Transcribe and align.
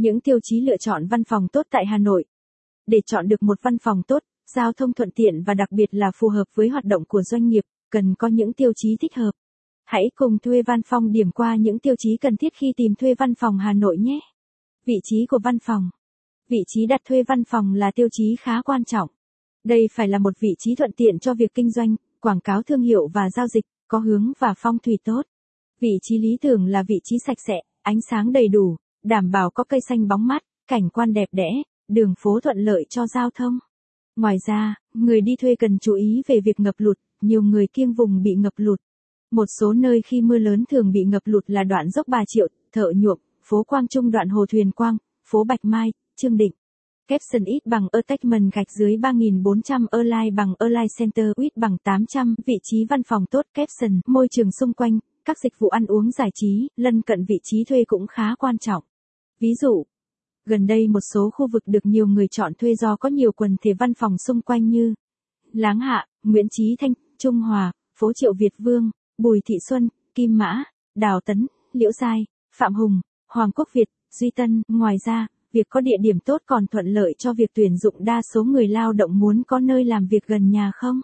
Những 0.00 0.20
tiêu 0.20 0.38
chí 0.42 0.60
lựa 0.60 0.76
chọn 0.76 1.06
văn 1.06 1.24
phòng 1.24 1.48
tốt 1.48 1.66
tại 1.70 1.86
Hà 1.86 1.98
Nội. 1.98 2.24
Để 2.86 3.00
chọn 3.06 3.28
được 3.28 3.42
một 3.42 3.58
văn 3.62 3.78
phòng 3.78 4.02
tốt, 4.06 4.22
giao 4.54 4.72
thông 4.72 4.92
thuận 4.92 5.10
tiện 5.10 5.42
và 5.42 5.54
đặc 5.54 5.72
biệt 5.72 5.86
là 5.90 6.10
phù 6.14 6.28
hợp 6.28 6.44
với 6.54 6.68
hoạt 6.68 6.84
động 6.84 7.04
của 7.08 7.22
doanh 7.22 7.48
nghiệp, 7.48 7.64
cần 7.90 8.14
có 8.18 8.28
những 8.28 8.52
tiêu 8.52 8.72
chí 8.76 8.96
thích 9.00 9.14
hợp. 9.14 9.30
Hãy 9.84 10.10
cùng 10.14 10.38
thuê 10.38 10.62
văn 10.62 10.80
phòng 10.86 11.12
điểm 11.12 11.30
qua 11.30 11.56
những 11.56 11.78
tiêu 11.78 11.94
chí 11.98 12.16
cần 12.16 12.36
thiết 12.36 12.54
khi 12.54 12.72
tìm 12.76 12.94
thuê 12.94 13.14
văn 13.14 13.34
phòng 13.34 13.58
Hà 13.58 13.72
Nội 13.72 13.98
nhé. 13.98 14.20
Vị 14.86 15.00
trí 15.02 15.26
của 15.26 15.38
văn 15.44 15.58
phòng. 15.58 15.90
Vị 16.48 16.64
trí 16.66 16.86
đặt 16.86 17.00
thuê 17.04 17.22
văn 17.22 17.44
phòng 17.44 17.74
là 17.74 17.90
tiêu 17.94 18.08
chí 18.12 18.36
khá 18.40 18.62
quan 18.62 18.84
trọng. 18.84 19.10
Đây 19.64 19.88
phải 19.92 20.08
là 20.08 20.18
một 20.18 20.34
vị 20.40 20.54
trí 20.58 20.74
thuận 20.74 20.92
tiện 20.92 21.18
cho 21.18 21.34
việc 21.34 21.54
kinh 21.54 21.70
doanh, 21.70 21.96
quảng 22.20 22.40
cáo 22.40 22.62
thương 22.62 22.82
hiệu 22.82 23.08
và 23.14 23.30
giao 23.30 23.46
dịch, 23.46 23.64
có 23.88 23.98
hướng 23.98 24.32
và 24.38 24.54
phong 24.56 24.78
thủy 24.78 24.98
tốt. 25.04 25.22
Vị 25.80 25.98
trí 26.02 26.18
lý 26.18 26.36
tưởng 26.40 26.66
là 26.66 26.82
vị 26.88 27.00
trí 27.04 27.16
sạch 27.26 27.38
sẽ, 27.46 27.54
ánh 27.82 28.00
sáng 28.10 28.32
đầy 28.32 28.48
đủ, 28.48 28.76
đảm 29.04 29.30
bảo 29.30 29.50
có 29.50 29.64
cây 29.64 29.80
xanh 29.88 30.08
bóng 30.08 30.26
mát, 30.26 30.42
cảnh 30.68 30.88
quan 30.88 31.12
đẹp 31.12 31.28
đẽ, 31.32 31.48
đường 31.88 32.14
phố 32.18 32.40
thuận 32.40 32.58
lợi 32.58 32.86
cho 32.90 33.06
giao 33.06 33.30
thông. 33.30 33.58
Ngoài 34.16 34.36
ra, 34.46 34.74
người 34.94 35.20
đi 35.20 35.36
thuê 35.36 35.54
cần 35.54 35.78
chú 35.78 35.94
ý 35.94 36.22
về 36.26 36.40
việc 36.44 36.60
ngập 36.60 36.74
lụt, 36.78 36.98
nhiều 37.20 37.42
người 37.42 37.66
kiêng 37.66 37.92
vùng 37.92 38.22
bị 38.22 38.34
ngập 38.34 38.52
lụt. 38.56 38.80
Một 39.30 39.46
số 39.60 39.72
nơi 39.72 40.02
khi 40.06 40.20
mưa 40.20 40.38
lớn 40.38 40.64
thường 40.70 40.92
bị 40.92 41.04
ngập 41.04 41.22
lụt 41.24 41.44
là 41.46 41.64
đoạn 41.64 41.90
dốc 41.90 42.08
Bà 42.08 42.24
Triệu, 42.26 42.48
Thợ 42.72 42.92
Nhuộm, 42.96 43.18
phố 43.42 43.62
Quang 43.62 43.88
Trung 43.88 44.10
đoạn 44.10 44.28
Hồ 44.28 44.46
Thuyền 44.46 44.70
Quang, 44.70 44.96
phố 45.28 45.44
Bạch 45.44 45.64
Mai, 45.64 45.92
Trương 46.16 46.36
Định. 46.36 46.52
Capson 47.08 47.44
ít 47.44 47.66
bằng 47.66 47.88
attachment 47.92 48.52
gạch 48.52 48.70
dưới 48.78 48.96
3400 48.96 49.86
Align 49.90 50.34
bằng 50.34 50.54
Align 50.58 50.86
Center 50.98 51.26
ít 51.36 51.56
bằng 51.56 51.76
800 51.84 52.34
vị 52.46 52.54
trí 52.62 52.84
văn 52.84 53.02
phòng 53.02 53.26
tốt 53.30 53.46
Capson 53.54 54.00
môi 54.06 54.28
trường 54.30 54.50
xung 54.52 54.72
quanh, 54.72 54.98
các 55.24 55.38
dịch 55.38 55.58
vụ 55.58 55.68
ăn 55.68 55.86
uống 55.86 56.10
giải 56.10 56.30
trí, 56.34 56.68
lân 56.76 57.02
cận 57.02 57.24
vị 57.24 57.36
trí 57.42 57.64
thuê 57.64 57.84
cũng 57.86 58.06
khá 58.06 58.34
quan 58.38 58.58
trọng. 58.58 58.82
Ví 59.40 59.54
dụ, 59.54 59.84
gần 60.46 60.66
đây 60.66 60.88
một 60.88 61.00
số 61.14 61.30
khu 61.30 61.48
vực 61.52 61.62
được 61.66 61.86
nhiều 61.86 62.06
người 62.06 62.28
chọn 62.28 62.52
thuê 62.54 62.74
do 62.74 62.96
có 62.96 63.08
nhiều 63.08 63.32
quần 63.32 63.56
thể 63.62 63.72
văn 63.78 63.94
phòng 63.94 64.18
xung 64.18 64.40
quanh 64.40 64.68
như 64.68 64.94
Láng 65.52 65.80
Hạ, 65.80 66.06
Nguyễn 66.22 66.46
Trí 66.50 66.76
Thanh, 66.80 66.92
Trung 67.18 67.40
Hòa, 67.40 67.72
phố 67.98 68.12
Triệu 68.12 68.32
Việt 68.34 68.52
Vương, 68.58 68.90
Bùi 69.18 69.40
Thị 69.44 69.54
Xuân, 69.68 69.88
Kim 70.14 70.38
Mã, 70.38 70.64
Đào 70.94 71.20
Tấn, 71.20 71.46
Liễu 71.72 71.92
Giai, 71.92 72.26
Phạm 72.56 72.74
Hùng, 72.74 73.00
Hoàng 73.28 73.50
Quốc 73.52 73.68
Việt, 73.72 73.88
Duy 74.10 74.30
Tân. 74.30 74.62
Ngoài 74.68 74.96
ra, 75.06 75.26
việc 75.52 75.66
có 75.68 75.80
địa 75.80 75.96
điểm 76.00 76.20
tốt 76.20 76.40
còn 76.46 76.66
thuận 76.66 76.86
lợi 76.86 77.14
cho 77.18 77.32
việc 77.32 77.50
tuyển 77.54 77.76
dụng 77.76 77.94
đa 77.98 78.22
số 78.34 78.44
người 78.44 78.68
lao 78.68 78.92
động 78.92 79.18
muốn 79.18 79.42
có 79.46 79.60
nơi 79.60 79.84
làm 79.84 80.06
việc 80.06 80.26
gần 80.26 80.50
nhà 80.50 80.72
không? 80.74 81.00